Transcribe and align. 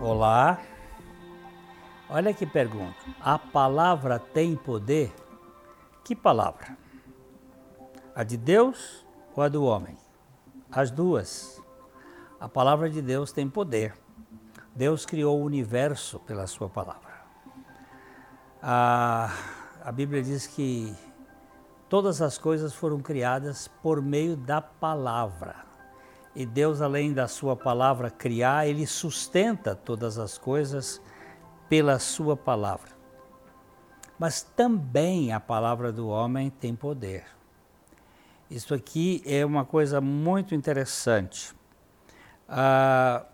Olá. 0.00 0.60
Olha 2.08 2.32
que 2.32 2.46
pergunta. 2.46 2.96
A 3.20 3.38
palavra 3.38 4.18
tem 4.18 4.54
poder? 4.54 5.12
Que 6.04 6.14
palavra? 6.14 6.78
A 8.14 8.22
de 8.22 8.36
Deus 8.36 9.04
ou 9.34 9.42
a 9.42 9.48
do 9.48 9.64
homem? 9.64 9.98
As 10.70 10.90
duas. 10.90 11.60
A 12.38 12.48
palavra 12.48 12.88
de 12.88 13.02
Deus 13.02 13.32
tem 13.32 13.48
poder. 13.48 13.94
Deus 14.74 15.04
criou 15.04 15.40
o 15.40 15.44
universo 15.44 16.20
pela 16.20 16.46
sua 16.46 16.68
palavra. 16.68 17.22
A, 18.62 19.32
a 19.84 19.90
Bíblia 19.90 20.22
diz 20.22 20.46
que 20.46 20.94
todas 21.88 22.20
as 22.22 22.38
coisas 22.38 22.74
foram 22.74 23.00
criadas 23.00 23.68
por 23.82 24.02
meio 24.02 24.36
da 24.36 24.60
palavra. 24.60 25.66
E 26.34 26.44
Deus, 26.44 26.82
além 26.82 27.12
da 27.12 27.26
sua 27.28 27.56
palavra 27.56 28.10
criar, 28.10 28.66
ele 28.66 28.86
sustenta 28.86 29.74
todas 29.74 30.18
as 30.18 30.36
coisas 30.36 31.00
pela 31.68 31.98
sua 31.98 32.36
palavra. 32.36 32.90
Mas 34.18 34.42
também 34.42 35.32
a 35.32 35.40
palavra 35.40 35.92
do 35.92 36.08
homem 36.08 36.50
tem 36.50 36.74
poder. 36.74 37.24
Isso 38.50 38.74
aqui 38.74 39.22
é 39.26 39.44
uma 39.44 39.64
coisa 39.64 40.00
muito 40.00 40.54
interessante. 40.54 41.54
Ah, 42.48 43.24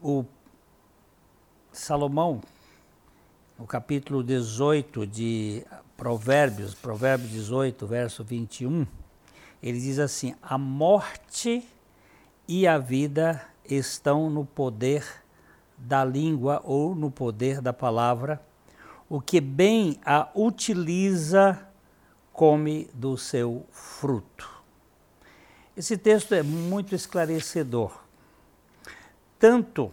o 0.00 0.24
Salomão, 1.70 2.40
no 3.58 3.66
capítulo 3.66 4.22
18 4.22 5.06
de 5.06 5.64
Provérbios, 5.96 6.74
Provérbios 6.74 7.30
18, 7.30 7.86
verso 7.86 8.24
21, 8.24 8.86
ele 9.62 9.80
diz 9.80 9.98
assim: 9.98 10.34
A 10.42 10.58
morte 10.58 11.66
e 12.48 12.66
a 12.66 12.78
vida 12.78 13.44
estão 13.64 14.28
no 14.28 14.44
poder 14.44 15.04
da 15.76 16.04
língua 16.04 16.60
ou 16.64 16.94
no 16.94 17.10
poder 17.10 17.60
da 17.60 17.72
palavra. 17.72 18.40
O 19.08 19.20
que 19.20 19.40
bem 19.40 20.00
a 20.04 20.28
utiliza, 20.34 21.68
come 22.32 22.88
do 22.94 23.16
seu 23.16 23.66
fruto. 23.70 24.50
Esse 25.76 25.96
texto 25.96 26.34
é 26.34 26.42
muito 26.42 26.94
esclarecedor. 26.94 28.02
Tanto 29.38 29.92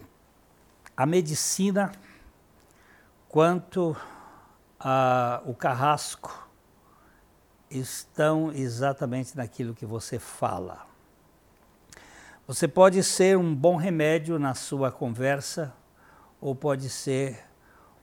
a 0.95 1.05
medicina 1.05 1.91
quanto 3.29 3.95
a, 4.79 5.41
o 5.45 5.53
carrasco 5.53 6.49
estão 7.69 8.51
exatamente 8.51 9.37
naquilo 9.37 9.75
que 9.75 9.85
você 9.85 10.17
fala. 10.17 10.87
Você 12.47 12.67
pode 12.67 13.03
ser 13.03 13.37
um 13.37 13.53
bom 13.55 13.75
remédio 13.75 14.39
na 14.39 14.55
sua 14.55 14.91
conversa, 14.91 15.71
ou 16.41 16.55
pode 16.55 16.89
ser 16.89 17.45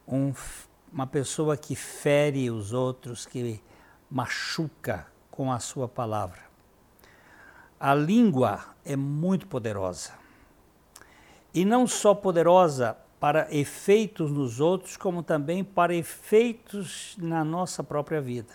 um, 0.06 0.32
uma 0.92 1.08
pessoa 1.08 1.56
que 1.56 1.74
fere 1.74 2.48
os 2.48 2.72
outros, 2.72 3.26
que 3.26 3.60
machuca 4.08 5.08
com 5.28 5.52
a 5.52 5.58
sua 5.58 5.88
palavra. 5.88 6.46
A 7.80 7.92
língua 7.92 8.64
é 8.84 8.94
muito 8.94 9.48
poderosa. 9.48 10.12
E 11.52 11.64
não 11.64 11.84
só 11.84 12.14
poderosa 12.14 12.96
para 13.18 13.54
efeitos 13.54 14.30
nos 14.30 14.60
outros, 14.60 14.96
como 14.96 15.22
também 15.22 15.64
para 15.64 15.94
efeitos 15.94 17.16
na 17.18 17.44
nossa 17.44 17.82
própria 17.82 18.20
vida. 18.20 18.52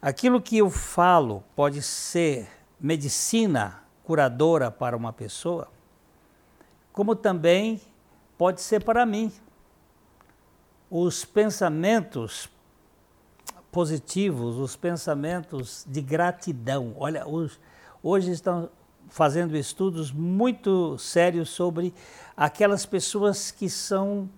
Aquilo 0.00 0.40
que 0.40 0.58
eu 0.58 0.70
falo 0.70 1.42
pode 1.54 1.82
ser 1.82 2.48
medicina 2.78 3.82
curadora 4.02 4.70
para 4.70 4.96
uma 4.96 5.12
pessoa, 5.12 5.68
como 6.92 7.14
também 7.14 7.80
pode 8.36 8.60
ser 8.60 8.82
para 8.82 9.04
mim. 9.04 9.32
Os 10.90 11.24
pensamentos 11.24 12.50
positivos, 13.70 14.56
os 14.56 14.74
pensamentos 14.76 15.84
de 15.86 16.00
gratidão. 16.00 16.94
Olha, 16.98 17.24
hoje 18.02 18.30
estão 18.32 18.68
fazendo 19.08 19.56
estudos 19.56 20.12
muito 20.12 20.96
sérios 20.98 21.50
sobre 21.50 21.92
aquelas 22.36 22.86
pessoas 22.86 23.50
que 23.50 23.68
são 23.68 24.28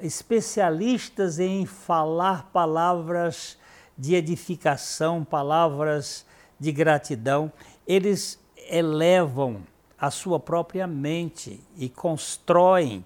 especialistas 0.00 1.38
em 1.38 1.66
falar 1.66 2.50
palavras 2.52 3.58
de 3.96 4.14
edificação, 4.14 5.24
palavras 5.24 6.24
de 6.58 6.72
gratidão, 6.72 7.52
eles 7.86 8.38
elevam 8.68 9.62
a 9.98 10.10
sua 10.10 10.40
própria 10.40 10.86
mente 10.86 11.62
e 11.76 11.88
constroem 11.88 13.04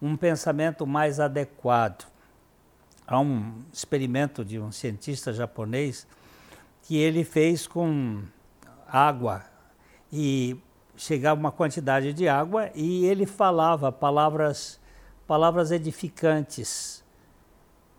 um 0.00 0.16
pensamento 0.16 0.86
mais 0.86 1.20
adequado. 1.20 2.08
Há 3.06 3.20
um 3.20 3.54
experimento 3.72 4.44
de 4.44 4.58
um 4.58 4.72
cientista 4.72 5.32
japonês 5.32 6.06
que 6.82 6.96
ele 6.96 7.24
fez 7.24 7.66
com 7.66 8.22
água 8.86 9.44
e 10.12 10.56
chegava 10.96 11.38
uma 11.38 11.52
quantidade 11.52 12.12
de 12.12 12.28
água 12.28 12.70
e 12.74 13.06
ele 13.06 13.26
falava 13.26 13.90
palavras 13.90 14.78
palavras 15.26 15.70
edificantes 15.70 17.04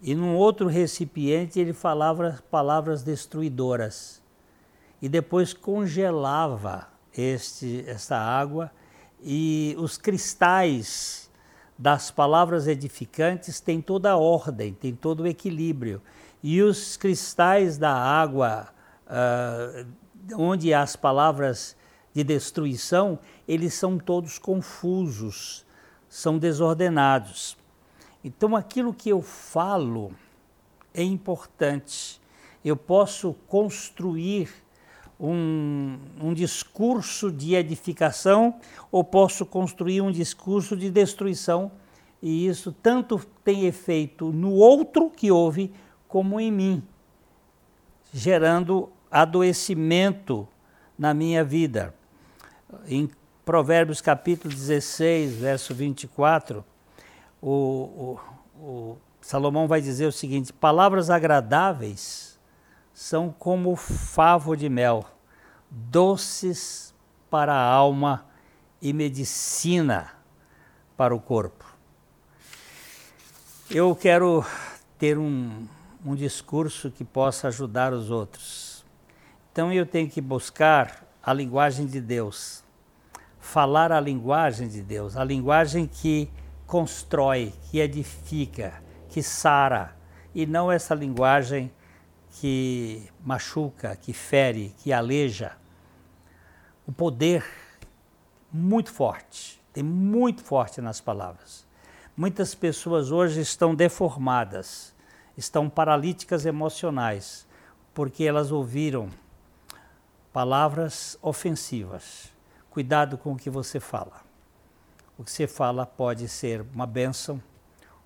e 0.02 0.16
num 0.16 0.36
outro 0.36 0.68
recipiente 0.68 1.60
ele 1.60 1.74
falava 1.74 2.44
palavras 2.50 3.04
destruidoras. 3.04 4.22
E 5.02 5.08
depois 5.08 5.54
congelava 5.54 6.88
este, 7.16 7.84
esta 7.88 8.18
água 8.18 8.72
e 9.22 9.76
os 9.78 9.98
cristais 9.98 11.30
das 11.78 12.10
palavras 12.10 12.68
edificantes 12.68 13.60
têm 13.60 13.80
toda 13.82 14.12
a 14.12 14.18
ordem, 14.18 14.74
têm 14.74 14.96
todo 14.96 15.22
o 15.22 15.28
equilíbrio. 15.28 16.02
E 16.42 16.62
os 16.62 16.98
cristais 16.98 17.78
da 17.78 17.94
água, 17.94 18.70
uh, 19.06 19.88
onde 20.36 20.74
as 20.74 20.96
palavras 20.96 21.76
de 22.14 22.24
destruição, 22.24 23.20
eles 23.48 23.74
são 23.74 23.98
todos 23.98 24.38
confusos, 24.38 25.66
são 26.10 26.38
desordenados. 26.38 27.58
Então, 28.24 28.56
aquilo 28.56 28.94
que 28.94 29.10
eu 29.10 29.22
falo 29.22 30.12
é 30.94 31.04
importante. 31.04 32.20
Eu 32.64 32.76
posso 32.76 33.34
construir 33.48 34.50
um, 35.20 35.98
um, 36.20 36.34
discurso 36.34 37.32
de 37.32 37.56
edificação 37.56 38.56
ou 38.92 39.04
posso 39.04 39.46
construir 39.46 40.02
um 40.02 40.12
discurso 40.12 40.76
de 40.76 40.90
destruição, 40.90 41.72
e 42.22 42.48
isso 42.48 42.72
tanto 42.72 43.20
tem 43.44 43.66
efeito 43.66 44.32
no 44.32 44.52
outro 44.52 45.10
que 45.10 45.32
ouve, 45.32 45.72
como 46.08 46.40
em 46.40 46.52
mim, 46.52 46.84
gerando 48.14 48.90
adoecimento 49.10 50.48
na 50.98 51.14
minha 51.14 51.44
vida. 51.44 51.96
Em 52.88 53.10
Provérbios 53.44 54.02
capítulo 54.02 54.54
16, 54.54 55.36
verso 55.36 55.74
24, 55.74 56.64
o, 57.42 57.50
o, 57.50 58.20
o 58.60 58.98
Salomão 59.20 59.68
vai 59.68 59.82
dizer 59.82 60.06
o 60.06 60.12
seguinte: 60.12 60.54
palavras 60.54 61.10
agradáveis 61.10 62.40
são 62.94 63.34
como 63.38 63.76
favo 63.76 64.56
de 64.56 64.70
mel, 64.70 65.06
doces 65.70 66.94
para 67.30 67.54
a 67.54 67.64
alma 67.64 68.26
e 68.82 68.94
medicina 68.94 70.12
para 70.96 71.16
o 71.16 71.20
corpo. 71.20 71.66
Eu 73.70 73.96
quero 73.96 74.46
ter 74.98 75.18
um, 75.18 75.66
um 76.06 76.14
discurso 76.14 76.92
que 76.92 77.04
possa 77.04 77.48
ajudar 77.48 77.94
os 77.94 78.12
outros. 78.12 78.86
Então 79.52 79.72
eu 79.72 79.86
tenho 79.86 80.10
que 80.10 80.22
buscar 80.22 81.11
a 81.24 81.34
linguagem 81.34 81.86
de 81.86 82.02
Deus, 82.02 82.64
falar 83.40 83.92
a 83.92 84.00
linguagem 84.00 84.68
de 84.68 84.82
Deus, 84.82 85.16
a 85.16 85.24
linguagem 85.24 85.88
que 85.88 86.30
constrói, 86.66 87.54
que 87.70 87.80
edifica, 87.80 88.82
que 89.10 89.22
sara, 89.22 89.96
e 90.34 90.46
não 90.46 90.72
essa 90.72 90.96
linguagem 90.96 91.72
que 92.40 93.10
machuca, 93.24 93.96
que 93.96 94.14
fere, 94.14 94.74
que 94.78 94.94
aleja. 94.94 95.58
O 96.88 96.92
poder 96.92 97.44
muito 98.52 98.92
forte, 98.92 99.62
tem 99.74 99.84
muito 99.84 100.44
forte 100.44 100.82
nas 100.82 101.02
palavras. 101.02 101.66
Muitas 102.16 102.56
pessoas 102.56 103.12
hoje 103.12 103.42
estão 103.42 103.76
deformadas, 103.76 104.96
estão 105.38 105.70
paralíticas 105.70 106.46
emocionais, 106.46 107.46
porque 107.94 108.24
elas 108.24 108.52
ouviram 108.52 109.10
palavras 110.32 111.18
ofensivas. 111.22 112.32
Cuidado 112.70 113.18
com 113.18 113.34
o 113.34 113.38
que 113.38 113.50
você 113.50 113.80
fala 113.80 114.32
o 115.22 115.24
que 115.24 115.32
você 115.32 115.46
fala 115.46 115.86
pode 115.86 116.28
ser 116.28 116.66
uma 116.74 116.88
bênção 116.88 117.40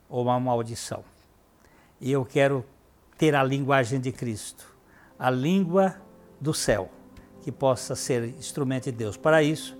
ou 0.09 0.23
uma 0.23 0.37
maldição. 0.37 1.01
E 1.99 2.11
eu 2.11 2.25
quero 2.25 2.65
ter 3.17 3.33
a 3.33 3.41
linguagem 3.41 4.01
de 4.01 4.11
Cristo, 4.11 4.75
a 5.17 5.29
língua 5.29 5.95
do 6.41 6.53
céu, 6.53 6.91
que 7.41 7.53
possa 7.53 7.95
ser 7.95 8.25
instrumento 8.37 8.85
de 8.85 8.91
Deus. 8.91 9.15
Para 9.15 9.41
isso, 9.41 9.77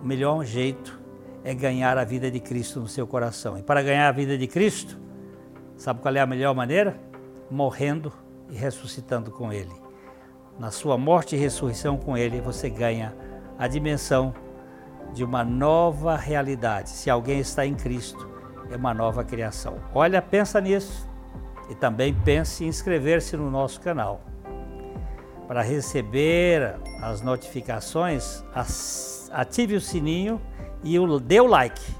o 0.00 0.06
melhor 0.06 0.44
jeito 0.44 1.00
é 1.42 1.52
ganhar 1.52 1.98
a 1.98 2.04
vida 2.04 2.30
de 2.30 2.38
Cristo 2.38 2.78
no 2.78 2.86
seu 2.86 3.08
coração. 3.08 3.58
E 3.58 3.62
para 3.64 3.82
ganhar 3.82 4.08
a 4.08 4.12
vida 4.12 4.38
de 4.38 4.46
Cristo, 4.46 4.96
sabe 5.76 6.00
qual 6.00 6.14
é 6.14 6.20
a 6.20 6.26
melhor 6.26 6.54
maneira? 6.54 7.00
Morrendo 7.50 8.12
e 8.48 8.54
ressuscitando 8.54 9.32
com 9.32 9.52
Ele. 9.52 9.89
Na 10.60 10.70
sua 10.70 10.98
morte 10.98 11.34
e 11.34 11.38
ressurreição 11.38 11.96
com 11.96 12.18
Ele, 12.18 12.38
você 12.38 12.68
ganha 12.68 13.16
a 13.58 13.66
dimensão 13.66 14.34
de 15.14 15.24
uma 15.24 15.42
nova 15.42 16.14
realidade. 16.18 16.90
Se 16.90 17.08
alguém 17.08 17.40
está 17.40 17.64
em 17.64 17.74
Cristo, 17.74 18.28
é 18.70 18.76
uma 18.76 18.92
nova 18.92 19.24
criação. 19.24 19.78
Olha, 19.94 20.20
pensa 20.20 20.60
nisso 20.60 21.08
e 21.70 21.74
também 21.74 22.12
pense 22.12 22.62
em 22.62 22.68
inscrever-se 22.68 23.38
no 23.38 23.50
nosso 23.50 23.80
canal. 23.80 24.20
Para 25.48 25.62
receber 25.62 26.76
as 27.00 27.22
notificações, 27.22 28.44
ative 29.32 29.76
o 29.76 29.80
sininho 29.80 30.38
e 30.84 30.98
dê 31.22 31.40
o 31.40 31.46
like 31.46 31.90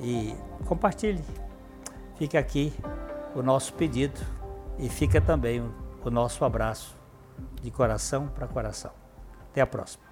e 0.00 0.34
compartilhe. 0.64 1.22
Fica 2.16 2.38
aqui 2.38 2.72
o 3.34 3.42
nosso 3.42 3.74
pedido 3.74 4.18
e 4.78 4.88
fica 4.88 5.20
também 5.20 5.62
o 6.02 6.10
nosso 6.10 6.46
abraço 6.46 6.97
de 7.62 7.70
coração 7.70 8.28
para 8.28 8.46
coração. 8.46 8.92
Até 9.50 9.60
a 9.60 9.66
próxima. 9.66 10.04